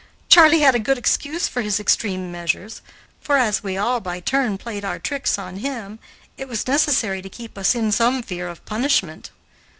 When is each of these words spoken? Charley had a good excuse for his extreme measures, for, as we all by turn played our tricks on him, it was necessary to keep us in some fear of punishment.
Charley 0.29 0.61
had 0.61 0.73
a 0.73 0.79
good 0.79 0.97
excuse 0.97 1.47
for 1.47 1.61
his 1.61 1.79
extreme 1.79 2.31
measures, 2.31 2.81
for, 3.19 3.37
as 3.37 3.61
we 3.61 3.77
all 3.77 3.99
by 3.99 4.19
turn 4.19 4.57
played 4.57 4.83
our 4.83 4.97
tricks 4.97 5.37
on 5.37 5.57
him, 5.57 5.99
it 6.37 6.47
was 6.47 6.67
necessary 6.67 7.21
to 7.21 7.29
keep 7.29 7.55
us 7.55 7.75
in 7.75 7.91
some 7.91 8.23
fear 8.23 8.47
of 8.47 8.65
punishment. 8.65 9.29